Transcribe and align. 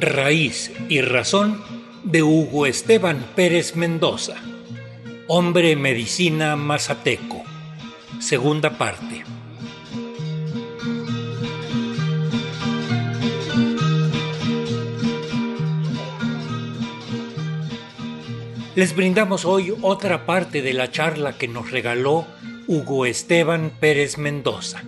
Raíz 0.00 0.72
y 0.88 1.00
razón 1.02 1.62
de 2.02 2.22
Hugo 2.22 2.64
Esteban 2.64 3.24
Pérez 3.36 3.76
Mendoza, 3.76 4.36
hombre 5.28 5.76
medicina 5.76 6.56
mazateco, 6.56 7.42
segunda 8.20 8.78
parte. 8.78 9.13
Les 18.74 18.96
brindamos 18.96 19.44
hoy 19.44 19.72
otra 19.82 20.26
parte 20.26 20.60
de 20.60 20.72
la 20.72 20.90
charla 20.90 21.38
que 21.38 21.46
nos 21.46 21.70
regaló 21.70 22.26
Hugo 22.66 23.06
Esteban 23.06 23.70
Pérez 23.78 24.18
Mendoza, 24.18 24.82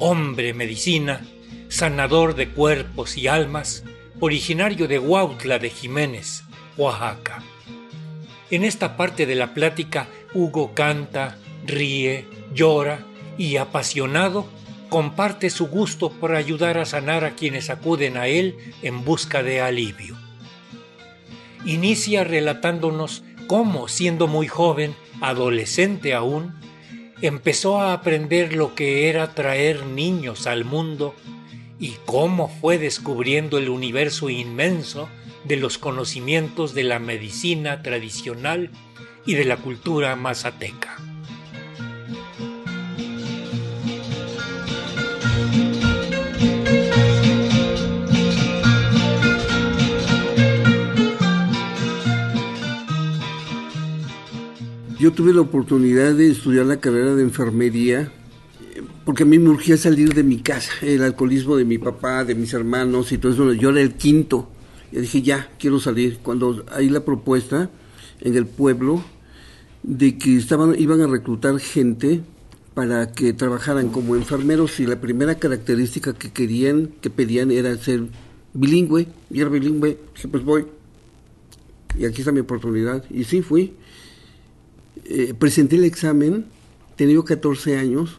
hombre 0.00 0.52
medicina, 0.52 1.24
sanador 1.68 2.34
de 2.34 2.48
cuerpos 2.48 3.16
y 3.16 3.28
almas, 3.28 3.84
originario 4.18 4.88
de 4.88 4.98
Huautla 4.98 5.60
de 5.60 5.70
Jiménez, 5.70 6.42
Oaxaca. 6.76 7.44
En 8.50 8.64
esta 8.64 8.96
parte 8.96 9.26
de 9.26 9.36
la 9.36 9.54
plática, 9.54 10.08
Hugo 10.34 10.74
canta, 10.74 11.38
ríe, 11.64 12.26
llora 12.52 13.06
y 13.38 13.58
apasionado 13.58 14.48
comparte 14.88 15.50
su 15.50 15.68
gusto 15.68 16.10
por 16.10 16.34
ayudar 16.34 16.78
a 16.78 16.84
sanar 16.84 17.24
a 17.24 17.36
quienes 17.36 17.70
acuden 17.70 18.16
a 18.16 18.26
él 18.26 18.56
en 18.82 19.04
busca 19.04 19.44
de 19.44 19.60
alivio 19.60 20.16
inicia 21.64 22.24
relatándonos 22.24 23.22
cómo, 23.46 23.88
siendo 23.88 24.26
muy 24.26 24.48
joven, 24.48 24.94
adolescente 25.20 26.14
aún, 26.14 26.54
empezó 27.22 27.80
a 27.80 27.92
aprender 27.92 28.54
lo 28.54 28.74
que 28.74 29.08
era 29.08 29.34
traer 29.34 29.84
niños 29.84 30.46
al 30.46 30.64
mundo 30.64 31.14
y 31.78 31.94
cómo 32.06 32.48
fue 32.48 32.78
descubriendo 32.78 33.58
el 33.58 33.68
universo 33.68 34.30
inmenso 34.30 35.08
de 35.44 35.56
los 35.56 35.78
conocimientos 35.78 36.74
de 36.74 36.84
la 36.84 36.98
medicina 36.98 37.82
tradicional 37.82 38.70
y 39.26 39.34
de 39.34 39.44
la 39.44 39.56
cultura 39.56 40.14
mazateca. 40.16 41.09
Yo 55.00 55.14
tuve 55.14 55.32
la 55.32 55.40
oportunidad 55.40 56.12
de 56.12 56.28
estudiar 56.28 56.66
la 56.66 56.78
carrera 56.78 57.14
de 57.14 57.22
enfermería 57.22 58.12
porque 59.06 59.22
a 59.22 59.26
mí 59.26 59.38
me 59.38 59.48
urgía 59.48 59.78
salir 59.78 60.12
de 60.12 60.22
mi 60.22 60.40
casa, 60.40 60.72
el 60.82 61.02
alcoholismo 61.02 61.56
de 61.56 61.64
mi 61.64 61.78
papá, 61.78 62.22
de 62.22 62.34
mis 62.34 62.52
hermanos 62.52 63.10
y 63.10 63.16
todo 63.16 63.32
eso. 63.32 63.52
Yo 63.54 63.70
era 63.70 63.80
el 63.80 63.94
quinto. 63.94 64.50
Y 64.92 65.00
dije, 65.00 65.22
ya, 65.22 65.50
quiero 65.58 65.80
salir. 65.80 66.18
Cuando 66.18 66.66
hay 66.70 66.90
la 66.90 67.02
propuesta 67.02 67.70
en 68.20 68.36
el 68.36 68.44
pueblo 68.44 69.02
de 69.82 70.18
que 70.18 70.36
estaban, 70.36 70.78
iban 70.78 71.00
a 71.00 71.06
reclutar 71.06 71.58
gente 71.60 72.20
para 72.74 73.10
que 73.12 73.32
trabajaran 73.32 73.88
como 73.88 74.16
enfermeros 74.16 74.80
y 74.80 74.86
la 74.86 75.00
primera 75.00 75.36
característica 75.36 76.12
que 76.12 76.30
querían, 76.30 76.90
que 77.00 77.08
pedían 77.08 77.50
era 77.52 77.74
ser 77.78 78.02
bilingüe. 78.52 79.08
Y 79.30 79.40
era 79.40 79.48
bilingüe. 79.48 79.96
Dije, 80.14 80.28
pues 80.28 80.44
voy. 80.44 80.66
Y 81.98 82.04
aquí 82.04 82.20
está 82.20 82.32
mi 82.32 82.40
oportunidad. 82.40 83.02
Y 83.08 83.24
sí, 83.24 83.40
fui. 83.40 83.72
Eh, 85.04 85.34
presenté 85.38 85.76
el 85.76 85.84
examen, 85.84 86.46
tenía 86.96 87.20
14 87.22 87.78
años, 87.78 88.18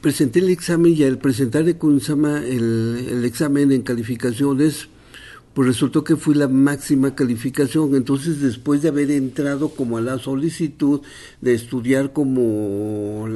presenté 0.00 0.40
el 0.40 0.50
examen 0.50 0.92
y 0.92 1.04
al 1.04 1.18
presentar 1.18 1.62
el, 1.68 3.06
el 3.08 3.24
examen 3.24 3.72
en 3.72 3.82
calificaciones, 3.82 4.88
pues 5.54 5.68
resultó 5.68 6.02
que 6.02 6.16
fui 6.16 6.34
la 6.34 6.48
máxima 6.48 7.14
calificación. 7.14 7.94
Entonces, 7.94 8.40
después 8.40 8.82
de 8.82 8.88
haber 8.88 9.12
entrado 9.12 9.68
como 9.70 9.96
a 9.96 10.00
la 10.00 10.18
solicitud 10.18 11.00
de 11.40 11.54
estudiar 11.54 12.12
como 12.12 13.26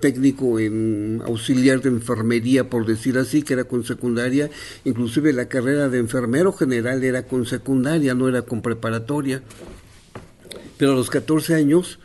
técnico 0.00 0.58
en 0.58 1.22
auxiliar 1.24 1.82
de 1.82 1.90
enfermería, 1.90 2.70
por 2.70 2.86
decir 2.86 3.18
así, 3.18 3.42
que 3.42 3.52
era 3.52 3.64
con 3.64 3.84
secundaria, 3.84 4.50
inclusive 4.84 5.34
la 5.34 5.48
carrera 5.48 5.90
de 5.90 5.98
enfermero 5.98 6.52
general 6.52 7.04
era 7.04 7.26
con 7.26 7.44
secundaria, 7.44 8.14
no 8.14 8.26
era 8.28 8.42
con 8.42 8.62
preparatoria 8.62 9.42
pero 10.78 10.92
a 10.92 10.94
los 10.96 11.10
14 11.10 11.54
años, 11.54 11.98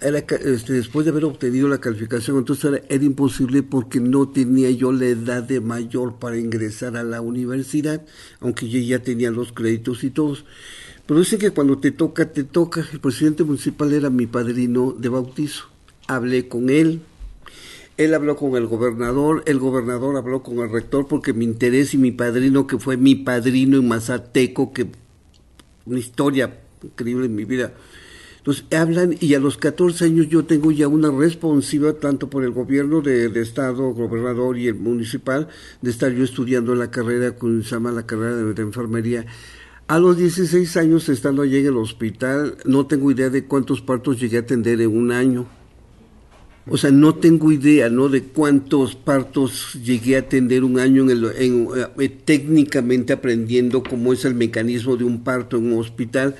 era, 0.00 0.18
este, 0.18 0.74
después 0.74 1.04
de 1.04 1.10
haber 1.10 1.24
obtenido 1.24 1.68
la 1.68 1.78
calificación, 1.78 2.38
entonces 2.38 2.82
era, 2.88 3.04
imposible 3.04 3.62
porque 3.62 4.00
no 4.00 4.28
tenía 4.28 4.70
yo 4.70 4.92
la 4.92 5.06
edad 5.06 5.42
de 5.42 5.60
mayor 5.60 6.16
para 6.16 6.38
ingresar 6.38 6.96
a 6.96 7.02
la 7.02 7.20
universidad, 7.20 8.02
aunque 8.40 8.68
yo 8.68 8.78
ya 8.78 9.00
tenía 9.00 9.30
los 9.30 9.52
créditos 9.52 10.04
y 10.04 10.10
todos. 10.10 10.44
Pero 11.06 11.20
dicen 11.20 11.38
que 11.38 11.50
cuando 11.50 11.78
te 11.78 11.90
toca, 11.90 12.30
te 12.32 12.44
toca. 12.44 12.86
El 12.92 13.00
presidente 13.00 13.42
municipal 13.42 13.92
era 13.92 14.10
mi 14.10 14.26
padrino 14.26 14.92
de 14.92 15.08
bautizo. 15.08 15.64
Hablé 16.06 16.48
con 16.48 16.70
él, 16.70 17.00
él 17.96 18.14
habló 18.14 18.36
con 18.36 18.56
el 18.56 18.66
gobernador, 18.66 19.42
el 19.46 19.58
gobernador 19.58 20.16
habló 20.16 20.42
con 20.42 20.58
el 20.58 20.70
rector 20.70 21.08
porque 21.08 21.32
mi 21.32 21.44
interés 21.44 21.94
y 21.94 21.98
mi 21.98 22.12
padrino, 22.12 22.66
que 22.66 22.78
fue 22.78 22.96
mi 22.96 23.16
padrino 23.16 23.78
en 23.78 23.88
Mazateco, 23.88 24.72
que 24.72 24.86
una 25.86 25.98
historia 25.98 26.60
increíble 26.82 27.26
en 27.26 27.34
mi 27.34 27.44
vida, 27.44 27.72
entonces 28.48 28.64
hablan 28.72 29.14
y 29.20 29.34
a 29.34 29.40
los 29.40 29.58
14 29.58 30.06
años 30.06 30.28
yo 30.28 30.44
tengo 30.44 30.72
ya 30.72 30.88
una 30.88 31.10
responsiva 31.10 31.92
tanto 31.92 32.30
por 32.30 32.44
el 32.44 32.52
gobierno 32.52 33.02
de, 33.02 33.26
Estado, 33.42 33.92
gobernador 33.92 34.56
y 34.56 34.68
el 34.68 34.74
municipal 34.74 35.48
de 35.82 35.90
estar 35.90 36.12
yo 36.12 36.24
estudiando 36.24 36.74
la 36.74 36.90
carrera 36.90 37.32
con 37.32 37.62
se 37.62 37.70
llama 37.70 37.92
la 37.92 38.06
carrera 38.06 38.36
de, 38.36 38.62
enfermería. 38.62 39.26
A 39.86 39.98
los 39.98 40.16
16 40.16 40.78
años 40.78 41.10
estando 41.10 41.42
allí 41.42 41.58
en 41.58 41.66
el 41.66 41.76
hospital, 41.76 42.56
no 42.64 42.86
tengo 42.86 43.10
idea 43.10 43.28
de 43.28 43.44
cuántos 43.44 43.82
partos 43.82 44.18
llegué 44.18 44.38
a 44.38 44.40
atender 44.40 44.80
en 44.80 44.96
un 44.96 45.12
año. 45.12 45.46
O 46.70 46.78
sea, 46.78 46.90
no 46.90 47.14
tengo 47.16 47.52
idea, 47.52 47.90
¿no? 47.90 48.08
De 48.08 48.22
cuántos 48.22 48.94
partos 48.94 49.78
llegué 49.82 50.16
a 50.16 50.20
atender 50.20 50.64
un 50.64 50.78
año 50.78 51.02
en 51.02 51.10
el, 51.10 51.32
eh, 51.34 52.08
técnicamente 52.24 53.12
aprendiendo 53.12 53.82
cómo 53.82 54.14
es 54.14 54.24
el 54.24 54.34
mecanismo 54.34 54.96
de 54.96 55.04
un 55.04 55.22
parto 55.22 55.58
en 55.58 55.72
un 55.72 55.80
hospital 55.80 56.34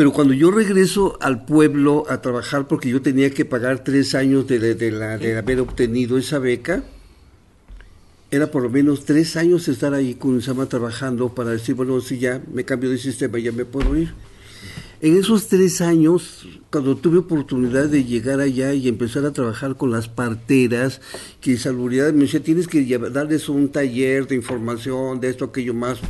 pero 0.00 0.14
cuando 0.14 0.32
yo 0.32 0.50
regreso 0.50 1.18
al 1.20 1.44
pueblo 1.44 2.06
a 2.08 2.22
trabajar, 2.22 2.66
porque 2.66 2.88
yo 2.88 3.02
tenía 3.02 3.28
que 3.32 3.44
pagar 3.44 3.84
tres 3.84 4.14
años 4.14 4.46
de, 4.46 4.74
de, 4.74 4.90
la, 4.90 5.18
de 5.18 5.36
haber 5.36 5.60
obtenido 5.60 6.16
esa 6.16 6.38
beca, 6.38 6.84
era 8.30 8.50
por 8.50 8.62
lo 8.62 8.70
menos 8.70 9.04
tres 9.04 9.36
años 9.36 9.68
estar 9.68 9.92
ahí 9.92 10.14
con 10.14 10.40
Sama 10.40 10.64
trabajando 10.64 11.34
para 11.34 11.50
decir, 11.50 11.74
bueno, 11.74 12.00
si 12.00 12.18
ya 12.18 12.40
me 12.50 12.64
cambio 12.64 12.88
de 12.88 12.96
sistema, 12.96 13.38
ya 13.38 13.52
me 13.52 13.66
puedo 13.66 13.94
ir. 13.94 14.14
En 15.02 15.18
esos 15.18 15.48
tres 15.48 15.82
años, 15.82 16.48
cuando 16.70 16.96
tuve 16.96 17.18
oportunidad 17.18 17.90
de 17.90 18.02
llegar 18.02 18.40
allá 18.40 18.72
y 18.72 18.88
empezar 18.88 19.26
a 19.26 19.34
trabajar 19.34 19.76
con 19.76 19.90
las 19.90 20.08
parteras, 20.08 21.02
que 21.42 21.58
Salubridad 21.58 22.14
me 22.14 22.24
decía, 22.24 22.42
tienes 22.42 22.68
que 22.68 22.98
darles 23.12 23.50
un 23.50 23.68
taller 23.68 24.26
de 24.26 24.36
información, 24.36 25.20
de 25.20 25.28
esto, 25.28 25.44
aquello 25.44 25.74
más. 25.74 26.00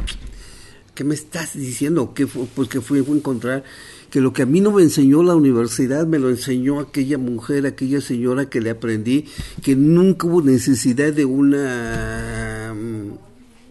¿Qué 1.00 1.04
me 1.04 1.14
estás 1.14 1.58
diciendo? 1.58 2.12
Que 2.12 2.26
pues 2.26 2.68
que 2.68 2.82
fui, 2.82 2.98
a 2.98 3.02
encontrar 3.02 3.64
que 4.10 4.20
lo 4.20 4.34
que 4.34 4.42
a 4.42 4.46
mí 4.46 4.60
no 4.60 4.70
me 4.70 4.82
enseñó 4.82 5.22
la 5.22 5.34
universidad 5.34 6.06
me 6.06 6.18
lo 6.18 6.28
enseñó 6.28 6.78
aquella 6.78 7.16
mujer, 7.16 7.64
aquella 7.64 8.02
señora 8.02 8.50
que 8.50 8.60
le 8.60 8.68
aprendí, 8.68 9.24
que 9.62 9.76
nunca 9.76 10.26
hubo 10.26 10.42
necesidad 10.42 11.14
de 11.14 11.24
una 11.24 12.74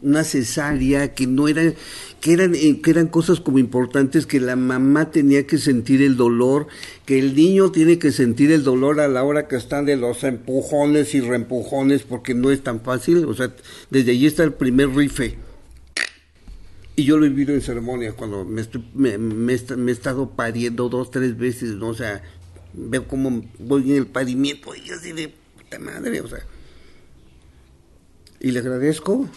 una 0.02 0.24
cesárea, 0.24 1.14
que 1.14 1.28
no 1.28 1.48
era, 1.48 1.72
que 2.20 2.34
eran, 2.34 2.56
eh, 2.56 2.82
que 2.82 2.90
eran 2.90 3.10
cosas 3.10 3.40
como 3.40 3.60
importantes, 3.60 4.26
que 4.26 4.40
la 4.40 4.56
mamá 4.56 5.12
tenía 5.12 5.46
que 5.46 5.60
sentir 5.60 6.02
el 6.02 6.18
dolor, 6.18 6.66
que 7.06 7.20
el 7.20 7.36
niño 7.36 7.70
tiene 7.70 8.00
que 8.00 8.12
sentir 8.12 8.52
el 8.52 8.64
dolor 8.64 9.02
a 9.02 9.08
la 9.08 9.24
hora 9.24 9.48
que 9.48 9.56
están 9.56 9.86
de 9.86 9.98
los 9.98 10.24
empujones 10.24 11.14
y 11.14 11.22
reempujones, 11.22 12.02
porque 12.02 12.34
no 12.34 12.50
es 12.50 12.64
tan 12.64 12.82
fácil, 12.82 13.26
o 13.26 13.36
sea, 13.36 13.54
desde 13.92 14.14
allí 14.14 14.26
está 14.26 14.44
el 14.44 14.54
primer 14.54 14.90
rife 14.96 15.38
y 17.00 17.06
yo 17.06 17.18
lo 17.18 17.26
he 17.26 17.30
vivido 17.30 17.54
en 17.54 17.62
ceremonias 17.62 18.14
cuando 18.14 18.44
me, 18.44 19.18
me, 19.18 19.54
he 19.54 19.92
estado 19.92 20.32
pariendo 20.32 20.90
dos, 20.90 21.12
tres 21.12 21.38
veces, 21.38 21.76
¿no? 21.76 21.88
O 21.88 21.94
sea, 21.94 22.22
veo 22.74 23.08
cómo 23.08 23.42
voy 23.58 23.92
en 23.92 23.96
el 23.96 24.06
parimiento 24.06 24.76
y 24.76 24.90
así 24.90 25.14
de 25.14 25.34
puta 25.56 25.80
madre, 25.80 26.20
o 26.20 26.28
sea. 26.28 26.40
Y 28.42 28.52
le 28.52 28.60
agradezco, 28.60 29.30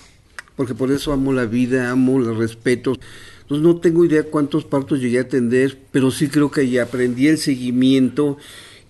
porque 0.56 0.74
por 0.74 0.90
eso 0.90 1.12
amo 1.12 1.32
la 1.32 1.44
vida, 1.44 1.92
amo 1.92 2.18
el 2.18 2.36
respeto. 2.36 2.94
Entonces 3.42 3.64
no 3.64 3.76
tengo 3.76 4.04
idea 4.04 4.24
cuántos 4.24 4.64
partos 4.64 4.98
llegué 4.98 5.18
a 5.18 5.22
atender, 5.22 5.78
pero 5.92 6.10
sí 6.10 6.26
creo 6.26 6.50
que 6.50 6.68
ya 6.68 6.82
aprendí 6.82 7.28
el 7.28 7.38
seguimiento, 7.38 8.38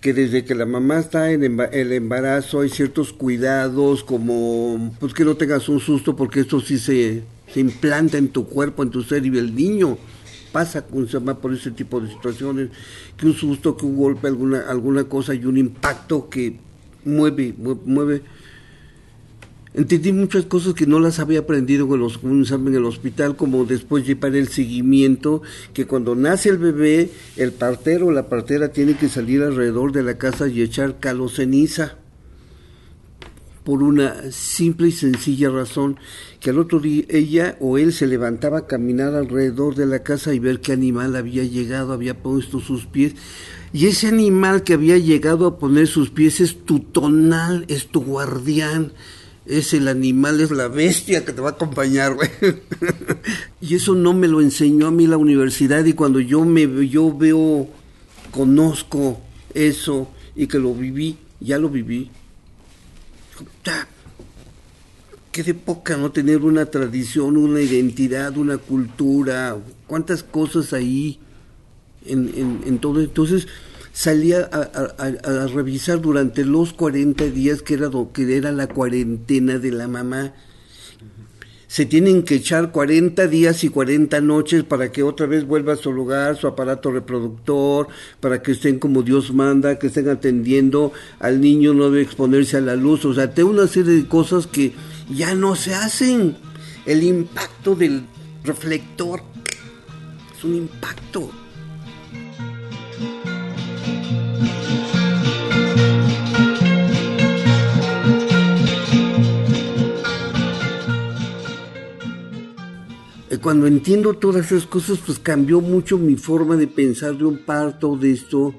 que 0.01 0.15
desde 0.15 0.45
que 0.45 0.55
la 0.55 0.65
mamá 0.65 0.97
está 0.97 1.31
en 1.31 1.43
el 1.43 1.91
embarazo 1.93 2.61
hay 2.61 2.69
ciertos 2.69 3.13
cuidados, 3.13 4.03
como 4.03 4.95
pues 4.99 5.13
que 5.13 5.25
no 5.25 5.37
tengas 5.37 5.69
un 5.69 5.79
susto, 5.79 6.15
porque 6.15 6.39
esto 6.39 6.59
sí 6.59 6.79
se 6.79 7.23
se 7.53 7.59
implanta 7.59 8.17
en 8.17 8.29
tu 8.29 8.47
cuerpo, 8.47 8.83
en 8.83 8.89
tu 8.89 9.03
ser 9.03 9.25
y 9.25 9.37
el 9.37 9.55
niño 9.55 9.97
pasa 10.51 10.85
por 10.85 11.53
ese 11.53 11.71
tipo 11.71 11.99
de 11.99 12.09
situaciones, 12.09 12.69
que 13.17 13.25
un 13.25 13.33
susto, 13.33 13.75
que 13.75 13.85
un 13.85 13.97
golpe, 13.97 14.27
alguna, 14.27 14.61
alguna 14.69 15.03
cosa 15.05 15.33
y 15.33 15.45
un 15.45 15.57
impacto 15.57 16.29
que 16.29 16.57
mueve, 17.03 17.53
mueve. 17.85 18.21
Entendí 19.73 20.11
muchas 20.11 20.45
cosas 20.45 20.75
que 20.75 20.85
no 20.85 20.99
las 20.99 21.17
había 21.17 21.39
aprendido 21.39 21.91
en, 21.95 21.99
los, 21.99 22.19
en 22.23 22.75
el 22.75 22.85
hospital, 22.85 23.35
como 23.35 23.65
después 23.65 24.05
llevar 24.05 24.35
el 24.35 24.47
seguimiento, 24.47 25.41
que 25.73 25.87
cuando 25.87 26.13
nace 26.13 26.49
el 26.49 26.59
bebé, 26.59 27.09
el 27.35 27.51
partero 27.51 28.07
o 28.07 28.11
la 28.11 28.29
partera 28.29 28.71
tiene 28.71 28.95
que 28.95 29.09
salir 29.09 29.41
alrededor 29.41 29.91
de 29.91 30.03
la 30.03 30.19
casa 30.19 30.47
y 30.47 30.61
echar 30.61 30.99
calo 30.99 31.27
ceniza 31.27 31.97
por 33.63 33.81
una 33.81 34.31
simple 34.31 34.89
y 34.89 34.91
sencilla 34.91 35.49
razón, 35.49 35.97
que 36.39 36.49
al 36.49 36.59
otro 36.59 36.79
día 36.79 37.05
ella 37.09 37.57
o 37.61 37.77
él 37.77 37.93
se 37.93 38.07
levantaba 38.07 38.59
a 38.59 38.67
caminar 38.67 39.15
alrededor 39.15 39.75
de 39.75 39.85
la 39.85 40.03
casa 40.03 40.33
y 40.33 40.39
ver 40.39 40.59
qué 40.59 40.73
animal 40.73 41.15
había 41.15 41.43
llegado, 41.43 41.93
había 41.93 42.21
puesto 42.21 42.59
sus 42.59 42.85
pies. 42.85 43.13
Y 43.71 43.87
ese 43.87 44.07
animal 44.07 44.63
que 44.63 44.73
había 44.73 44.97
llegado 44.97 45.47
a 45.47 45.57
poner 45.57 45.87
sus 45.87 46.09
pies 46.09 46.41
es 46.41 46.65
tu 46.65 46.79
tonal, 46.79 47.65
es 47.69 47.87
tu 47.87 48.03
guardián, 48.03 48.91
es 49.45 49.73
el 49.73 49.87
animal, 49.87 50.41
es 50.41 50.51
la 50.51 50.67
bestia 50.67 51.25
que 51.25 51.31
te 51.31 51.41
va 51.41 51.49
a 51.49 51.53
acompañar, 51.53 52.15
güey. 52.15 52.29
y 53.61 53.75
eso 53.75 53.95
no 53.95 54.13
me 54.13 54.27
lo 54.27 54.41
enseñó 54.41 54.87
a 54.87 54.91
mí 54.91 55.07
la 55.07 55.17
universidad 55.17 55.85
y 55.85 55.93
cuando 55.93 56.19
yo 56.19 56.43
me 56.43 56.67
yo 56.87 57.15
veo, 57.17 57.67
conozco 58.31 59.21
eso 59.53 60.09
y 60.35 60.47
que 60.47 60.59
lo 60.59 60.73
viví, 60.73 61.17
ya 61.39 61.57
lo 61.57 61.69
viví 61.69 62.11
qué 65.31 65.43
de 65.43 65.53
poca 65.53 65.97
no 65.97 66.11
tener 66.11 66.43
una 66.43 66.67
tradición, 66.67 67.37
una 67.37 67.59
identidad, 67.59 68.37
una 68.37 68.57
cultura, 68.57 69.57
cuántas 69.87 70.23
cosas 70.23 70.73
ahí 70.73 71.19
en, 72.05 72.77
todo. 72.79 73.01
Entonces 73.01 73.47
salía 73.91 74.49
a, 74.51 75.47
revisar 75.47 76.01
durante 76.01 76.45
los 76.45 76.73
40 76.73 77.25
días 77.25 77.61
que 77.61 77.73
era, 77.73 77.89
que 78.13 78.37
era 78.37 78.51
la 78.51 78.67
cuarentena 78.67 79.57
de 79.57 79.71
la 79.71 79.87
mamá 79.87 80.33
se 81.73 81.87
tienen 81.87 82.21
que 82.21 82.35
echar 82.35 82.71
40 82.71 83.25
días 83.25 83.63
y 83.63 83.69
40 83.69 84.21
noches 84.21 84.63
para 84.63 84.91
que 84.91 85.01
otra 85.01 85.25
vez 85.25 85.43
vuelva 85.47 85.73
a 85.73 85.75
su 85.75 85.91
lugar, 85.91 86.37
su 86.37 86.45
aparato 86.45 86.91
reproductor, 86.91 87.87
para 88.19 88.43
que 88.43 88.51
estén 88.51 88.77
como 88.77 89.01
Dios 89.01 89.33
manda, 89.33 89.79
que 89.79 89.87
estén 89.87 90.07
atendiendo 90.07 90.93
al 91.17 91.41
niño, 91.41 91.73
no 91.73 91.89
debe 91.89 92.03
exponerse 92.03 92.57
a 92.57 92.61
la 92.61 92.75
luz, 92.75 93.05
o 93.05 93.15
sea, 93.15 93.33
tengo 93.33 93.49
una 93.49 93.65
serie 93.65 93.93
de 93.93 94.07
cosas 94.07 94.45
que 94.45 94.71
ya 95.09 95.33
no 95.33 95.55
se 95.55 95.73
hacen. 95.73 96.37
El 96.85 97.01
impacto 97.01 97.73
del 97.73 98.03
reflector 98.43 99.23
es 100.37 100.43
un 100.43 100.53
impacto. 100.53 101.31
Cuando 113.43 113.67
entiendo 113.67 114.13
todas 114.13 114.51
esas 114.51 114.65
cosas, 114.65 114.99
pues 115.05 115.19
cambió 115.19 115.59
mucho 115.59 115.97
mi 115.97 116.15
forma 116.15 116.55
de 116.55 116.65
pensar 116.65 117.17
de 117.17 117.25
un 117.25 117.39
parto, 117.39 117.97
de 117.97 118.11
esto. 118.13 118.55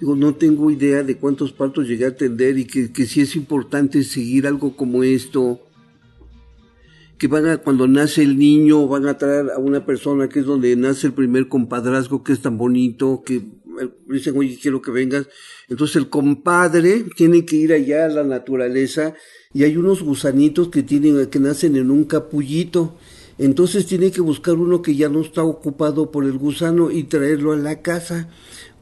Digo, 0.00 0.16
no 0.16 0.34
tengo 0.34 0.68
idea 0.68 1.04
de 1.04 1.16
cuántos 1.16 1.52
partos 1.52 1.86
llegué 1.86 2.06
a 2.06 2.08
atender 2.08 2.58
y 2.58 2.66
que, 2.66 2.92
que 2.92 3.06
sí 3.06 3.20
es 3.20 3.36
importante 3.36 4.02
seguir 4.02 4.48
algo 4.48 4.76
como 4.76 5.04
esto. 5.04 5.60
Que 7.18 7.28
van 7.28 7.46
a, 7.46 7.58
cuando 7.58 7.86
nace 7.86 8.22
el 8.22 8.36
niño, 8.36 8.88
van 8.88 9.06
a 9.06 9.16
traer 9.16 9.50
a 9.50 9.58
una 9.58 9.86
persona 9.86 10.28
que 10.28 10.40
es 10.40 10.44
donde 10.44 10.74
nace 10.74 11.06
el 11.06 11.12
primer 11.12 11.46
compadrazgo, 11.46 12.24
que 12.24 12.32
es 12.32 12.42
tan 12.42 12.58
bonito, 12.58 13.22
que 13.24 13.36
eh, 13.36 13.88
dicen, 14.08 14.36
oye, 14.36 14.58
quiero 14.60 14.82
que 14.82 14.90
vengas. 14.90 15.28
Entonces 15.68 15.96
el 15.96 16.10
compadre 16.10 17.04
tiene 17.16 17.46
que 17.46 17.56
ir 17.56 17.72
allá 17.72 18.06
a 18.06 18.08
la 18.08 18.24
naturaleza 18.24 19.14
y 19.54 19.62
hay 19.62 19.76
unos 19.76 20.02
gusanitos 20.02 20.68
que 20.68 20.82
tienen, 20.82 21.26
que 21.28 21.38
nacen 21.38 21.76
en 21.76 21.92
un 21.92 22.04
capullito 22.04 22.96
entonces 23.38 23.86
tiene 23.86 24.10
que 24.10 24.20
buscar 24.20 24.54
uno 24.54 24.82
que 24.82 24.94
ya 24.94 25.08
no 25.08 25.20
está 25.20 25.42
ocupado 25.42 26.10
por 26.10 26.24
el 26.24 26.38
gusano 26.38 26.90
y 26.90 27.04
traerlo 27.04 27.52
a 27.52 27.56
la 27.56 27.82
casa 27.82 28.28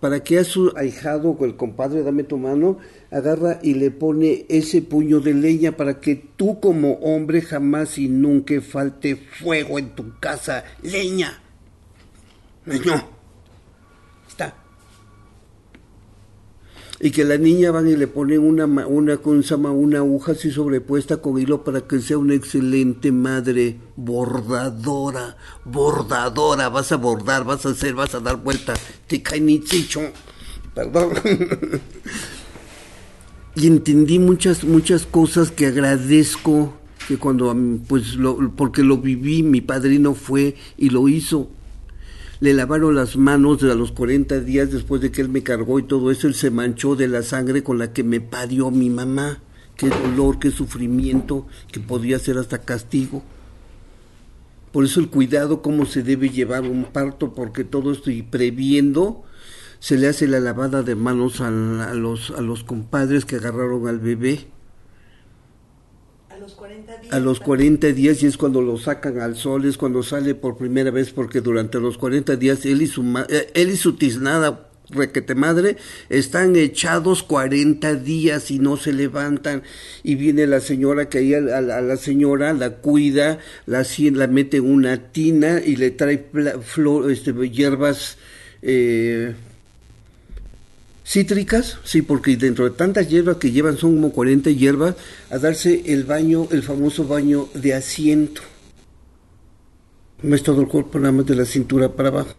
para 0.00 0.22
que 0.22 0.38
a 0.38 0.44
su 0.44 0.72
ahijado 0.76 1.30
o 1.30 1.44
el 1.44 1.56
compadre, 1.56 2.02
dame 2.02 2.24
tu 2.24 2.36
mano, 2.36 2.78
agarra 3.10 3.58
y 3.62 3.74
le 3.74 3.90
pone 3.90 4.44
ese 4.48 4.82
puño 4.82 5.20
de 5.20 5.34
leña 5.34 5.76
para 5.76 5.98
que 6.00 6.14
tú 6.36 6.60
como 6.60 6.94
hombre 6.94 7.40
jamás 7.40 7.98
y 7.98 8.08
nunca 8.08 8.60
falte 8.60 9.16
fuego 9.16 9.78
en 9.78 9.94
tu 9.94 10.18
casa. 10.20 10.64
Leña. 10.82 11.40
Está 14.28 14.54
y 17.00 17.10
que 17.10 17.24
la 17.24 17.36
niña 17.36 17.70
van 17.70 17.88
y 17.88 17.96
le 17.96 18.06
ponen 18.06 18.40
una, 18.40 18.66
una, 18.66 19.18
una 19.72 19.98
aguja 19.98 20.32
así 20.32 20.50
sobrepuesta 20.50 21.16
con 21.16 21.38
hilo 21.38 21.64
para 21.64 21.80
que 21.82 22.00
sea 22.00 22.18
una 22.18 22.34
excelente 22.34 23.10
madre. 23.10 23.78
Bordadora, 23.96 25.36
bordadora, 25.64 26.68
vas 26.68 26.92
a 26.92 26.96
bordar, 26.96 27.44
vas 27.44 27.66
a 27.66 27.70
hacer, 27.70 27.94
vas 27.94 28.14
a 28.14 28.20
dar 28.20 28.36
vuelta, 28.36 28.74
te 29.06 29.22
cae 29.22 29.40
ni 29.40 29.62
perdón. 30.72 31.10
y 33.56 33.66
entendí 33.66 34.18
muchas, 34.18 34.64
muchas 34.64 35.04
cosas 35.04 35.50
que 35.50 35.66
agradezco 35.66 36.74
que 37.08 37.18
cuando, 37.18 37.54
pues, 37.88 38.14
lo, 38.14 38.52
porque 38.56 38.82
lo 38.82 38.98
viví, 38.98 39.42
mi 39.42 39.60
padrino 39.60 40.14
fue 40.14 40.56
y 40.78 40.90
lo 40.90 41.08
hizo 41.08 41.50
le 42.44 42.52
lavaron 42.52 42.94
las 42.94 43.16
manos 43.16 43.62
a 43.62 43.74
los 43.74 43.92
40 43.92 44.40
días 44.40 44.70
después 44.70 45.00
de 45.00 45.10
que 45.10 45.22
él 45.22 45.30
me 45.30 45.42
cargó 45.42 45.78
y 45.78 45.84
todo 45.84 46.10
eso, 46.10 46.26
él 46.26 46.34
se 46.34 46.50
manchó 46.50 46.94
de 46.94 47.08
la 47.08 47.22
sangre 47.22 47.62
con 47.62 47.78
la 47.78 47.94
que 47.94 48.04
me 48.04 48.20
parió 48.20 48.70
mi 48.70 48.90
mamá. 48.90 49.38
Qué 49.78 49.88
dolor, 49.88 50.38
qué 50.38 50.50
sufrimiento, 50.50 51.46
que 51.72 51.80
podía 51.80 52.18
ser 52.18 52.36
hasta 52.36 52.58
castigo. 52.58 53.22
Por 54.72 54.84
eso 54.84 55.00
el 55.00 55.08
cuidado, 55.08 55.62
cómo 55.62 55.86
se 55.86 56.02
debe 56.02 56.28
llevar 56.28 56.64
un 56.64 56.84
parto, 56.84 57.32
porque 57.32 57.64
todo 57.64 57.92
esto 57.92 58.10
y 58.10 58.20
previendo, 58.20 59.22
se 59.78 59.96
le 59.96 60.06
hace 60.06 60.28
la 60.28 60.38
lavada 60.38 60.82
de 60.82 60.96
manos 60.96 61.40
a, 61.40 61.50
los, 61.50 62.30
a 62.30 62.42
los 62.42 62.62
compadres 62.62 63.24
que 63.24 63.36
agarraron 63.36 63.88
al 63.88 64.00
bebé 64.00 64.48
a 67.10 67.18
los 67.18 67.40
40 67.40 67.92
días 67.92 68.22
y 68.22 68.26
es 68.26 68.36
cuando 68.36 68.60
lo 68.60 68.78
sacan 68.78 69.20
al 69.20 69.36
sol, 69.36 69.64
es 69.64 69.76
cuando 69.76 70.02
sale 70.02 70.34
por 70.34 70.56
primera 70.56 70.90
vez 70.90 71.12
porque 71.12 71.40
durante 71.40 71.80
los 71.80 71.98
40 71.98 72.36
días 72.36 72.64
él 72.64 72.82
y 72.82 72.86
su, 72.86 73.02
eh, 73.28 73.50
él 73.54 73.70
y 73.70 73.76
su 73.76 73.96
tiznada 73.96 74.68
requete 74.90 75.34
madre, 75.34 75.76
están 76.08 76.56
echados 76.56 77.22
40 77.22 77.94
días 77.96 78.50
y 78.50 78.58
no 78.58 78.76
se 78.76 78.92
levantan. 78.92 79.62
Y 80.02 80.14
viene 80.14 80.46
la 80.46 80.60
señora 80.60 81.08
que 81.08 81.18
ahí 81.18 81.34
a, 81.34 81.40
la 81.40 81.96
señora 81.96 82.52
la 82.52 82.76
cuida, 82.76 83.38
la, 83.66 83.84
la 84.12 84.26
mete 84.26 84.58
en 84.58 84.70
una 84.70 85.10
tina 85.12 85.60
y 85.64 85.76
le 85.76 85.90
trae 85.90 86.26
flor, 86.62 87.10
este, 87.10 87.32
hierbas 87.48 88.18
eh, 88.62 89.34
Cítricas, 91.14 91.78
sí, 91.84 92.02
porque 92.02 92.36
dentro 92.36 92.64
de 92.64 92.72
tantas 92.72 93.08
hierbas 93.08 93.36
que 93.36 93.52
llevan, 93.52 93.76
son 93.76 93.94
como 93.94 94.10
40 94.10 94.50
hierbas, 94.50 94.96
a 95.30 95.38
darse 95.38 95.80
el 95.86 96.02
baño, 96.02 96.48
el 96.50 96.64
famoso 96.64 97.06
baño 97.06 97.48
de 97.54 97.72
asiento. 97.72 98.42
No 100.24 100.34
es 100.34 100.42
todo 100.42 100.60
el 100.60 100.66
cuerpo, 100.66 100.98
nada 100.98 101.12
más 101.12 101.26
de 101.26 101.36
la 101.36 101.44
cintura 101.44 101.94
para 101.94 102.08
abajo. 102.08 102.34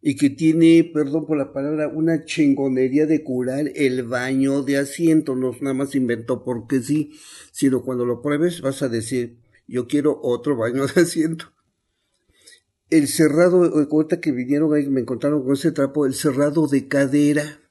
Y 0.00 0.14
que 0.14 0.30
tiene, 0.30 0.88
perdón 0.94 1.26
por 1.26 1.36
la 1.36 1.52
palabra, 1.52 1.88
una 1.88 2.24
chingonería 2.24 3.06
de 3.06 3.24
curar 3.24 3.72
el 3.74 4.04
baño 4.04 4.62
de 4.62 4.76
asiento. 4.76 5.34
No 5.34 5.50
nada 5.60 5.74
más 5.74 5.96
inventó 5.96 6.44
porque 6.44 6.82
sí, 6.82 7.10
sino 7.50 7.82
cuando 7.82 8.06
lo 8.06 8.22
pruebes 8.22 8.60
vas 8.60 8.82
a 8.82 8.88
decir, 8.88 9.38
yo 9.66 9.88
quiero 9.88 10.20
otro 10.22 10.56
baño 10.56 10.86
de 10.86 11.00
asiento. 11.00 11.46
El 12.88 13.08
cerrado, 13.08 13.64
ahorita 13.64 14.20
que 14.20 14.30
vinieron 14.30 14.72
ahí, 14.74 14.86
me 14.86 15.00
encontraron 15.00 15.42
con 15.42 15.54
ese 15.54 15.72
trapo, 15.72 16.06
el 16.06 16.14
cerrado 16.14 16.68
de 16.68 16.86
cadera 16.86 17.65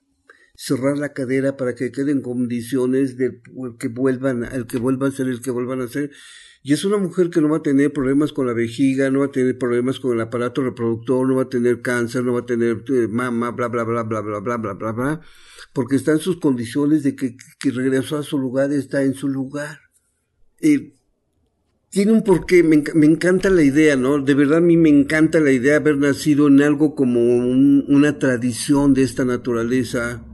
cerrar 0.55 0.97
la 0.97 1.13
cadera 1.13 1.57
para 1.57 1.75
que 1.75 1.91
queden 1.91 2.21
condiciones 2.21 3.17
de 3.17 3.41
que 3.79 3.87
vuelvan, 3.87 4.43
el 4.43 4.65
que 4.67 4.77
vuelva 4.77 5.07
a 5.07 5.11
ser 5.11 5.27
el 5.27 5.41
que 5.41 5.51
vuelvan 5.51 5.81
a 5.81 5.87
ser. 5.87 6.11
Y 6.63 6.73
es 6.73 6.83
una 6.83 6.97
mujer 6.97 7.29
que 7.29 7.41
no 7.41 7.49
va 7.49 7.57
a 7.57 7.61
tener 7.61 7.93
problemas 7.93 8.33
con 8.33 8.47
la 8.47 8.53
vejiga, 8.53 9.11
no 9.11 9.19
va 9.19 9.25
a 9.27 9.31
tener 9.31 9.55
problemas 9.55 9.99
con 9.99 10.13
el 10.13 10.21
aparato 10.21 10.63
reproductor, 10.63 11.27
no 11.27 11.35
va 11.35 11.43
a 11.43 11.49
tener 11.49 11.83
cáncer, 11.83 12.23
no 12.23 12.33
va 12.33 12.39
a 12.39 12.45
tener 12.47 12.83
eh, 12.87 13.07
mama, 13.07 13.51
bla, 13.51 13.67
bla, 13.67 13.83
bla, 13.83 14.01
bla, 14.01 14.21
bla, 14.21 14.39
bla, 14.39 14.57
bla, 14.57 14.73
bla, 14.73 14.91
bla, 14.91 15.21
porque 15.73 15.95
está 15.95 16.13
en 16.13 16.17
sus 16.17 16.37
condiciones 16.39 17.03
de 17.03 17.15
que, 17.15 17.37
que 17.59 17.69
regresó 17.69 18.17
a 18.17 18.23
su 18.23 18.39
lugar, 18.39 18.71
está 18.71 19.03
en 19.03 19.13
su 19.13 19.27
lugar. 19.27 19.79
Eh, 20.59 20.95
tiene 21.91 22.13
un 22.13 22.23
porqué, 22.23 22.63
me, 22.63 22.83
me, 22.95 23.05
encanta 23.05 23.51
la 23.51 23.61
idea, 23.61 23.95
¿no? 23.95 24.19
De 24.19 24.33
verdad 24.33 24.57
a 24.57 24.61
mí 24.61 24.75
me 24.75 24.89
encanta 24.89 25.39
la 25.39 25.51
idea 25.51 25.73
de 25.73 25.77
haber 25.77 25.97
nacido 25.97 26.47
en 26.47 26.63
algo 26.63 26.95
como 26.95 27.21
una 27.21 28.17
tradición 28.17 28.95
de 28.95 29.03
esta 29.03 29.23
naturaleza 29.23 30.25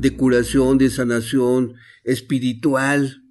de 0.00 0.16
curación, 0.16 0.78
de 0.78 0.88
sanación 0.88 1.74
espiritual, 2.04 3.22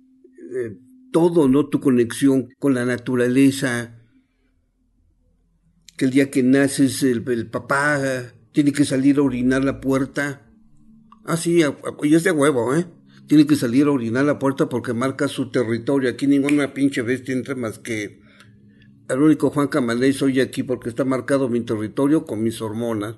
eh, 0.55 0.77
todo, 1.11 1.47
¿no? 1.47 1.67
Tu 1.67 1.79
conexión 1.79 2.49
con 2.59 2.75
la 2.75 2.85
naturaleza, 2.85 3.97
que 5.97 6.05
el 6.05 6.11
día 6.11 6.29
que 6.29 6.43
naces 6.43 7.01
el, 7.01 7.27
el 7.27 7.49
papá 7.49 7.99
tiene 8.51 8.71
que 8.71 8.85
salir 8.85 9.17
a 9.17 9.23
orinar 9.23 9.63
la 9.63 9.81
puerta. 9.81 10.47
Ah, 11.25 11.37
sí, 11.37 11.61
y 12.03 12.15
es 12.15 12.23
de 12.23 12.31
huevo, 12.31 12.75
¿eh? 12.75 12.85
Tiene 13.27 13.47
que 13.47 13.55
salir 13.55 13.87
a 13.87 13.91
orinar 13.91 14.25
la 14.25 14.37
puerta 14.37 14.69
porque 14.69 14.93
marca 14.93 15.27
su 15.27 15.49
territorio. 15.49 16.09
Aquí 16.09 16.27
ninguna 16.27 16.73
pinche 16.75 17.01
bestia 17.01 17.33
entra 17.33 17.55
más 17.55 17.79
que 17.79 18.21
el 19.09 19.19
único 19.19 19.49
Juan 19.49 19.69
Camaley 19.69 20.13
soy 20.13 20.39
aquí 20.39 20.61
porque 20.61 20.89
está 20.89 21.03
marcado 21.03 21.49
mi 21.49 21.61
territorio 21.61 22.25
con 22.25 22.43
mis 22.43 22.61
hormonas. 22.61 23.15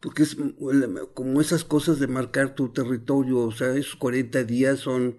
Porque 0.00 0.22
es 0.22 0.36
como 1.14 1.40
esas 1.40 1.64
cosas 1.64 2.00
de 2.00 2.06
marcar 2.06 2.54
tu 2.54 2.70
territorio, 2.72 3.40
o 3.40 3.52
sea, 3.52 3.76
esos 3.76 3.96
40 3.96 4.44
días 4.44 4.80
son 4.80 5.18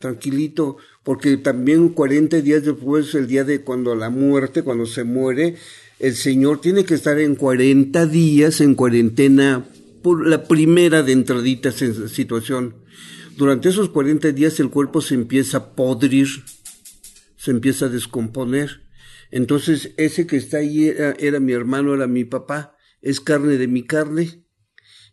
tranquilito, 0.00 0.76
porque 1.02 1.36
también 1.36 1.90
40 1.90 2.40
días 2.40 2.64
después, 2.64 3.14
el 3.14 3.26
día 3.26 3.44
de 3.44 3.62
cuando 3.62 3.94
la 3.94 4.10
muerte, 4.10 4.62
cuando 4.62 4.86
se 4.86 5.04
muere, 5.04 5.56
el 5.98 6.14
Señor 6.14 6.60
tiene 6.60 6.84
que 6.84 6.94
estar 6.94 7.18
en 7.18 7.36
40 7.36 8.06
días 8.06 8.60
en 8.60 8.74
cuarentena 8.74 9.66
por 10.02 10.26
la 10.26 10.44
primera 10.44 11.02
de 11.02 11.12
entraditas 11.12 11.80
en 11.82 12.08
situación. 12.08 12.76
Durante 13.36 13.68
esos 13.68 13.88
40 13.90 14.32
días 14.32 14.60
el 14.60 14.70
cuerpo 14.70 15.00
se 15.00 15.14
empieza 15.14 15.58
a 15.58 15.74
podrir, 15.74 16.28
se 17.36 17.50
empieza 17.50 17.86
a 17.86 17.90
descomponer. 17.90 18.82
Entonces 19.30 19.92
ese 19.96 20.26
que 20.26 20.36
está 20.36 20.58
ahí 20.58 20.86
era, 20.86 21.40
mi 21.40 21.52
hermano, 21.52 21.94
era 21.94 22.06
mi 22.06 22.24
papá, 22.24 22.75
es 23.00 23.20
carne 23.20 23.58
de 23.58 23.68
mi 23.68 23.82
carne. 23.84 24.46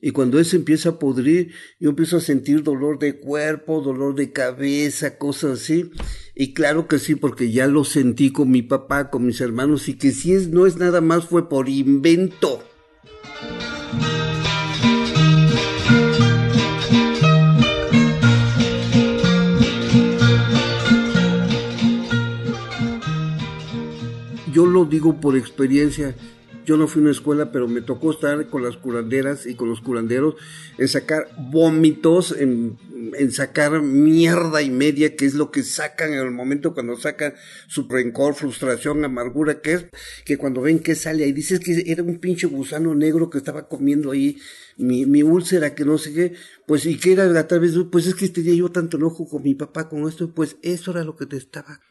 Y 0.05 0.11
cuando 0.11 0.37
ese 0.37 0.57
empieza 0.57 0.89
a 0.89 0.99
podrir, 0.99 1.53
yo 1.79 1.91
empiezo 1.91 2.17
a 2.17 2.19
sentir 2.19 2.61
dolor 2.61 2.99
de 2.99 3.19
cuerpo, 3.21 3.81
dolor 3.81 4.15
de 4.15 4.33
cabeza, 4.33 5.17
cosas 5.17 5.61
así. 5.61 5.91
Y 6.35 6.53
claro 6.53 6.89
que 6.89 6.99
sí, 6.99 7.15
porque 7.15 7.51
ya 7.51 7.67
lo 7.67 7.85
sentí 7.85 8.31
con 8.31 8.51
mi 8.51 8.61
papá, 8.63 9.09
con 9.09 9.25
mis 9.25 9.39
hermanos, 9.39 9.87
y 9.87 9.93
que 9.93 10.11
si 10.11 10.33
es, 10.33 10.49
no 10.49 10.65
es 10.65 10.75
nada 10.75 10.99
más, 10.99 11.25
fue 11.27 11.47
por 11.47 11.69
invento. 11.69 12.61
Yo 24.51 24.65
lo 24.65 24.85
digo 24.85 25.19
por 25.19 25.37
experiencia. 25.37 26.13
Yo 26.65 26.77
no 26.77 26.87
fui 26.87 27.01
a 27.01 27.03
una 27.03 27.11
escuela, 27.11 27.51
pero 27.51 27.67
me 27.67 27.81
tocó 27.81 28.11
estar 28.11 28.47
con 28.47 28.63
las 28.63 28.77
curanderas 28.77 29.45
y 29.45 29.55
con 29.55 29.69
los 29.69 29.81
curanderos 29.81 30.35
en 30.77 30.87
sacar 30.87 31.29
vómitos, 31.37 32.33
en, 32.37 32.77
sacar 33.31 33.81
mierda 33.81 34.61
y 34.61 34.69
media, 34.69 35.15
que 35.15 35.25
es 35.25 35.33
lo 35.33 35.51
que 35.51 35.63
sacan 35.63 36.13
en 36.13 36.19
el 36.19 36.31
momento 36.31 36.73
cuando 36.73 36.95
sacan 36.95 37.33
su 37.67 37.87
rencor, 37.87 38.35
frustración, 38.35 39.03
amargura, 39.03 39.61
que 39.61 39.73
es 39.73 39.85
que 40.25 40.37
cuando 40.37 40.61
ven 40.61 40.79
que 40.79 40.95
sale 40.95 41.25
ahí, 41.25 41.33
dices 41.33 41.59
que 41.59 41.83
era 41.85 42.01
un 42.01 42.19
pinche 42.19 42.47
gusano 42.47 42.95
negro 42.95 43.29
que 43.29 43.39
estaba 43.39 43.67
comiendo 43.67 44.11
ahí 44.11 44.37
mi, 44.77 45.05
mi 45.05 45.21
úlcera, 45.21 45.75
que 45.75 45.83
no 45.83 45.97
sé 45.97 46.13
qué, 46.13 46.33
pues 46.65 46.85
y 46.85 46.97
que 46.97 47.11
era 47.11 47.47
tal 47.47 47.59
vez, 47.59 47.73
pues 47.91 48.07
es 48.07 48.15
que 48.15 48.29
tenía 48.29 48.53
yo 48.53 48.69
tanto 48.69 48.97
enojo 48.97 49.27
con 49.27 49.43
mi 49.43 49.53
papá 49.53 49.89
con 49.89 50.07
esto, 50.07 50.33
pues 50.33 50.55
eso 50.61 50.91
era 50.91 51.03
lo 51.03 51.15
que 51.17 51.25
te 51.25 51.37
estaba 51.37 51.81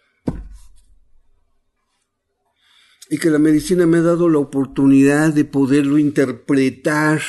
y 3.12 3.18
que 3.18 3.28
la 3.28 3.38
medicina 3.38 3.86
me 3.86 3.98
ha 3.98 4.00
dado 4.00 4.30
la 4.30 4.38
oportunidad 4.38 5.34
de 5.34 5.44
poderlo 5.44 5.98
interpretar, 5.98 7.20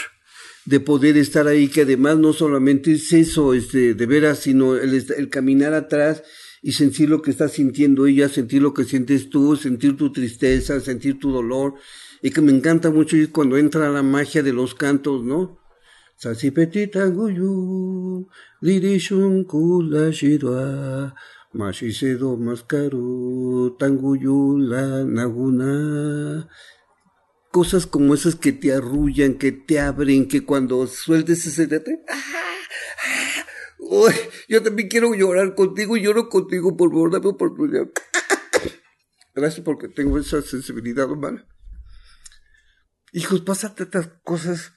de 0.63 0.79
poder 0.79 1.17
estar 1.17 1.45
ahí, 1.45 1.67
que 1.67 1.81
además 1.81 2.17
no 2.17 2.31
solamente 2.31 2.93
es 2.93 3.11
eso, 3.11 3.53
este, 3.53 3.93
de 3.93 4.05
veras, 4.05 4.39
sino 4.39 4.75
el, 4.75 5.29
caminar 5.29 5.73
atrás 5.73 6.23
y 6.61 6.71
sentir 6.71 7.09
lo 7.09 7.21
que 7.21 7.31
está 7.31 7.49
sintiendo 7.49 8.05
ella, 8.05 8.29
sentir 8.29 8.61
lo 8.61 8.73
que 8.73 8.85
sientes 8.85 9.29
tú, 9.29 9.57
sentir 9.57 9.97
tu 9.97 10.09
tristeza, 10.13 10.79
sentir 10.79 11.19
tu 11.19 11.33
dolor, 11.33 11.73
y 12.21 12.31
que 12.31 12.39
me 12.39 12.53
encanta 12.53 12.89
mucho 12.89 13.17
ir 13.17 13.33
cuando 13.33 13.57
entra 13.57 13.89
la 13.89 14.03
magia 14.03 14.41
de 14.41 14.53
los 14.53 14.75
cantos, 14.75 15.21
¿no? 15.25 15.59
petita 16.55 17.07
guyu, 17.07 18.29
dirishun 18.61 19.43
kula 19.43 20.13
Mashisedo 21.53 22.35
Mascaru, 22.35 23.75
Tanguyula, 23.77 25.03
Naguna. 25.05 26.49
Cosas 27.51 27.85
como 27.85 28.15
esas 28.15 28.35
que 28.35 28.51
te 28.51 28.73
arrullan, 28.73 29.35
que 29.35 29.51
te 29.51 29.79
abren, 29.79 30.27
que 30.27 30.43
cuando 30.43 30.87
sueltes 30.87 31.45
ese 31.45 31.69
¡ah! 32.09 32.15
¡Ah! 33.79 34.09
yo 34.49 34.63
también 34.63 34.87
quiero 34.89 35.13
llorar 35.13 35.53
contigo, 35.53 35.95
lloro 35.95 36.27
contigo, 36.29 36.75
por 36.75 36.89
favor, 36.89 37.11
dame 37.11 37.27
oportunidad. 37.27 37.87
Gracias 39.35 39.63
porque 39.63 39.87
tengo 39.87 40.17
esa 40.17 40.41
sensibilidad 40.41 41.11
humana. 41.11 41.45
Hijos, 43.11 43.41
pásate 43.41 43.83
estas 43.83 44.07
cosas, 44.23 44.73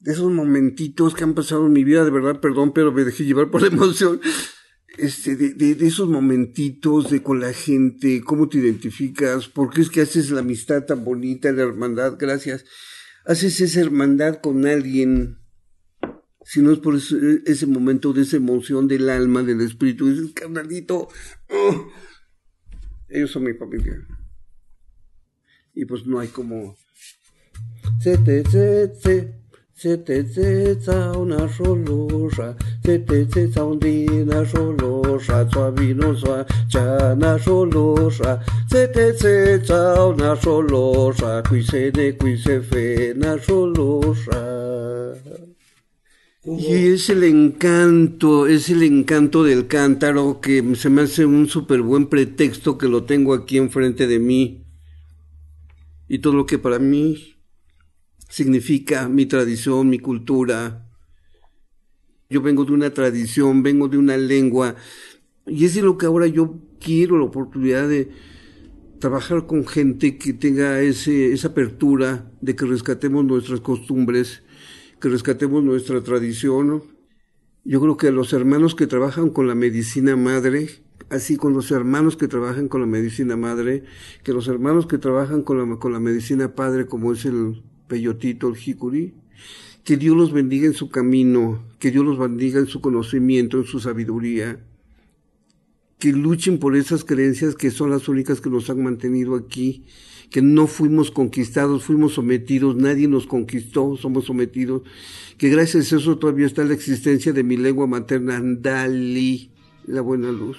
de 0.00 0.12
esos 0.12 0.30
momentitos 0.30 1.14
que 1.14 1.24
han 1.24 1.32
pasado 1.32 1.66
en 1.66 1.72
mi 1.72 1.84
vida, 1.84 2.04
de 2.04 2.10
verdad, 2.10 2.40
perdón, 2.40 2.74
pero 2.74 2.92
me 2.92 3.04
dejé 3.04 3.24
llevar 3.24 3.50
por 3.50 3.62
la 3.62 3.68
emoción 3.68 4.20
este, 4.98 5.36
de, 5.36 5.54
de, 5.54 5.86
esos 5.86 6.08
momentitos 6.08 7.10
de 7.10 7.22
con 7.22 7.40
la 7.40 7.52
gente, 7.52 8.22
cómo 8.22 8.48
te 8.48 8.58
identificas, 8.58 9.48
por 9.48 9.72
qué 9.72 9.80
es 9.80 9.90
que 9.90 10.02
haces 10.02 10.30
la 10.30 10.40
amistad 10.40 10.84
tan 10.84 11.04
bonita, 11.04 11.50
la 11.52 11.62
hermandad, 11.62 12.16
gracias. 12.18 12.64
Haces 13.24 13.60
esa 13.60 13.80
hermandad 13.80 14.40
con 14.40 14.66
alguien, 14.66 15.38
si 16.44 16.60
no 16.60 16.72
es 16.72 16.78
por 16.78 16.96
ese, 16.96 17.66
momento 17.66 18.12
de 18.12 18.22
esa 18.22 18.36
emoción 18.36 18.88
del 18.88 19.08
alma, 19.08 19.42
del 19.42 19.60
espíritu, 19.60 20.08
dices, 20.08 20.32
carnalito, 20.32 21.08
oh". 21.48 21.88
ellos 23.08 23.30
son 23.30 23.44
mi 23.44 23.54
familia. 23.54 23.94
Y 25.74 25.84
pues 25.84 26.04
no 26.06 26.18
hay 26.18 26.28
como... 26.28 26.76
Se 28.00 28.18
te, 28.18 28.44
se, 28.50 28.88
te 29.98 30.24
se 32.84 32.98
te 32.98 33.26
zetza 33.26 33.64
un 33.64 33.78
dina 33.78 34.42
rolosha, 34.42 35.48
suavino 35.48 36.14
sua, 36.16 36.44
chana 36.68 37.38
rolosha, 37.38 38.40
se 38.68 38.88
te 38.88 39.12
zetza 39.14 40.04
una 40.04 40.34
rolosha, 40.34 41.42
qui 41.42 41.62
se 41.62 41.92
ne 41.94 42.16
qui 42.16 42.36
se 42.36 42.60
fe 42.60 43.14
na 43.14 43.36
rolosha. 43.36 44.62
Y 46.44 46.74
es 46.74 47.08
el 47.08 47.22
encanto, 47.22 48.48
es 48.48 48.68
el 48.68 48.82
encanto 48.82 49.44
del 49.44 49.68
cántaro 49.68 50.40
que 50.40 50.74
se 50.74 50.90
me 50.90 51.02
hace 51.02 51.24
un 51.24 51.48
súper 51.48 51.82
buen 51.82 52.06
pretexto 52.06 52.78
que 52.78 52.88
lo 52.88 53.04
tengo 53.04 53.32
aquí 53.32 53.58
enfrente 53.58 54.08
de 54.08 54.18
mí. 54.18 54.64
Y 56.08 56.18
todo 56.18 56.32
lo 56.34 56.44
que 56.44 56.58
para 56.58 56.80
mí 56.80 57.36
significa 58.28 59.08
mi 59.08 59.26
tradición, 59.26 59.88
mi 59.88 60.00
cultura. 60.00 60.91
Yo 62.32 62.40
vengo 62.40 62.64
de 62.64 62.72
una 62.72 62.88
tradición, 62.94 63.62
vengo 63.62 63.88
de 63.88 63.98
una 63.98 64.16
lengua, 64.16 64.74
y 65.46 65.66
es 65.66 65.74
de 65.74 65.82
lo 65.82 65.98
que 65.98 66.06
ahora 66.06 66.26
yo 66.26 66.58
quiero 66.80 67.18
la 67.18 67.24
oportunidad 67.24 67.86
de 67.86 68.08
trabajar 69.00 69.46
con 69.46 69.66
gente 69.66 70.16
que 70.16 70.32
tenga 70.32 70.80
ese, 70.80 71.34
esa 71.34 71.48
apertura 71.48 72.30
de 72.40 72.56
que 72.56 72.64
rescatemos 72.64 73.22
nuestras 73.22 73.60
costumbres, 73.60 74.42
que 74.98 75.10
rescatemos 75.10 75.62
nuestra 75.62 76.02
tradición. 76.02 76.84
Yo 77.64 77.80
creo 77.82 77.98
que 77.98 78.10
los 78.10 78.32
hermanos 78.32 78.74
que 78.74 78.86
trabajan 78.86 79.28
con 79.28 79.46
la 79.46 79.54
medicina 79.54 80.16
madre, 80.16 80.68
así 81.10 81.36
con 81.36 81.52
los 81.52 81.70
hermanos 81.70 82.16
que 82.16 82.28
trabajan 82.28 82.68
con 82.68 82.80
la 82.80 82.86
medicina 82.86 83.36
madre, 83.36 83.84
que 84.24 84.32
los 84.32 84.48
hermanos 84.48 84.86
que 84.86 84.96
trabajan 84.96 85.42
con 85.42 85.58
la, 85.58 85.76
con 85.76 85.92
la 85.92 86.00
medicina 86.00 86.54
padre, 86.54 86.86
como 86.86 87.12
es 87.12 87.26
el 87.26 87.62
Peyotito, 87.88 88.48
el 88.48 88.56
Jicuri, 88.56 89.14
que 89.84 89.96
Dios 89.96 90.16
los 90.16 90.32
bendiga 90.32 90.66
en 90.66 90.74
su 90.74 90.88
camino, 90.90 91.64
que 91.78 91.90
Dios 91.90 92.04
los 92.04 92.18
bendiga 92.18 92.60
en 92.60 92.66
su 92.66 92.80
conocimiento, 92.80 93.58
en 93.58 93.64
su 93.64 93.80
sabiduría, 93.80 94.60
que 95.98 96.12
luchen 96.12 96.58
por 96.58 96.76
esas 96.76 97.04
creencias 97.04 97.54
que 97.54 97.70
son 97.70 97.90
las 97.90 98.08
únicas 98.08 98.40
que 98.40 98.50
nos 98.50 98.70
han 98.70 98.82
mantenido 98.82 99.34
aquí, 99.34 99.84
que 100.30 100.42
no 100.42 100.66
fuimos 100.66 101.10
conquistados, 101.10 101.84
fuimos 101.84 102.14
sometidos, 102.14 102.76
nadie 102.76 103.06
nos 103.06 103.26
conquistó, 103.26 103.96
somos 103.96 104.24
sometidos, 104.24 104.82
que 105.36 105.48
gracias 105.48 105.92
a 105.92 105.96
eso 105.96 106.18
todavía 106.18 106.46
está 106.46 106.64
la 106.64 106.74
existencia 106.74 107.32
de 107.32 107.44
mi 107.44 107.56
lengua 107.56 107.86
materna, 107.86 108.40
Dali, 108.42 109.50
la 109.86 110.00
buena 110.00 110.32
luz. 110.32 110.58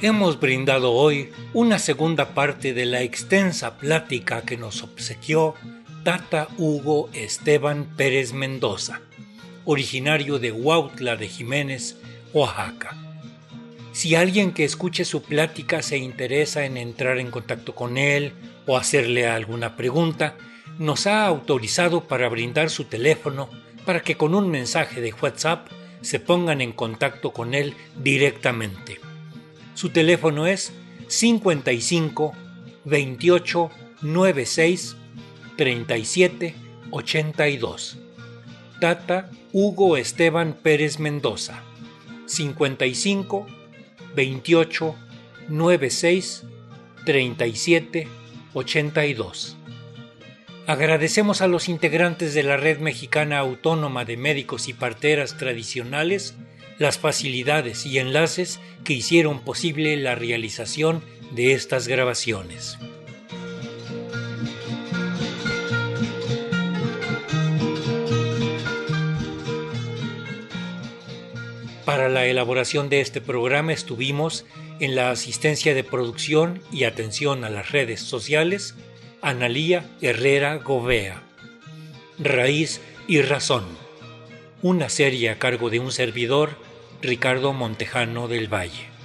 Hemos 0.00 0.38
brindado 0.38 0.92
hoy 0.92 1.30
una 1.52 1.78
segunda 1.78 2.34
parte 2.34 2.72
de 2.72 2.86
la 2.86 3.02
extensa 3.02 3.78
plática 3.78 4.42
que 4.42 4.56
nos 4.56 4.82
obsequió 4.82 5.54
Tata 6.04 6.48
Hugo 6.56 7.10
Esteban 7.12 7.84
Pérez 7.96 8.32
Mendoza, 8.32 9.00
originario 9.64 10.38
de 10.38 10.52
Huautla 10.52 11.16
de 11.16 11.28
Jiménez, 11.28 11.96
Oaxaca. 12.32 12.96
Si 13.92 14.14
alguien 14.14 14.52
que 14.52 14.64
escuche 14.64 15.04
su 15.04 15.22
plática 15.22 15.82
se 15.82 15.98
interesa 15.98 16.64
en 16.64 16.76
entrar 16.76 17.18
en 17.18 17.32
contacto 17.32 17.74
con 17.74 17.98
él 17.98 18.32
o 18.66 18.76
hacerle 18.76 19.26
alguna 19.26 19.76
pregunta, 19.76 20.36
nos 20.78 21.08
ha 21.08 21.26
autorizado 21.26 22.04
para 22.06 22.28
brindar 22.28 22.70
su 22.70 22.84
teléfono 22.84 23.50
para 23.84 24.00
que 24.00 24.16
con 24.16 24.34
un 24.36 24.48
mensaje 24.48 25.00
de 25.00 25.12
WhatsApp 25.20 25.66
se 26.02 26.20
pongan 26.20 26.60
en 26.60 26.72
contacto 26.72 27.32
con 27.32 27.54
él 27.54 27.74
directamente. 27.96 29.07
Su 29.78 29.90
teléfono 29.90 30.48
es 30.48 30.72
55 31.06 32.32
28 32.84 33.70
96 34.02 34.96
37 35.56 36.54
82. 36.90 37.96
Tata 38.80 39.30
Hugo 39.52 39.96
Esteban 39.96 40.54
Pérez 40.54 40.98
Mendoza. 40.98 41.62
55 42.26 43.46
28 44.16 44.96
96 45.48 46.42
37 47.04 48.08
82. 48.54 49.56
Agradecemos 50.66 51.40
a 51.40 51.46
los 51.46 51.68
integrantes 51.68 52.34
de 52.34 52.42
la 52.42 52.56
Red 52.56 52.80
Mexicana 52.80 53.38
Autónoma 53.38 54.04
de 54.04 54.16
Médicos 54.16 54.68
y 54.68 54.72
Parteras 54.72 55.36
Tradicionales 55.36 56.34
las 56.78 56.98
facilidades 56.98 57.86
y 57.86 57.98
enlaces 57.98 58.60
que 58.84 58.94
hicieron 58.94 59.40
posible 59.40 59.96
la 59.96 60.14
realización 60.14 61.02
de 61.32 61.52
estas 61.52 61.88
grabaciones. 61.88 62.78
Para 71.84 72.10
la 72.10 72.26
elaboración 72.26 72.90
de 72.90 73.00
este 73.00 73.20
programa 73.20 73.72
estuvimos 73.72 74.44
en 74.78 74.94
la 74.94 75.10
asistencia 75.10 75.74
de 75.74 75.84
producción 75.84 76.60
y 76.70 76.84
atención 76.84 77.44
a 77.44 77.50
las 77.50 77.72
redes 77.72 78.00
sociales 78.00 78.74
Analía 79.22 79.84
Herrera 80.00 80.56
Govea. 80.56 81.22
Raíz 82.18 82.80
y 83.06 83.22
Razón. 83.22 83.64
Una 84.60 84.88
serie 84.88 85.30
a 85.30 85.38
cargo 85.38 85.70
de 85.70 85.80
un 85.80 85.90
servidor, 85.90 86.50
Ricardo 87.00 87.52
Montejano 87.52 88.26
del 88.26 88.48
Valle. 88.52 88.97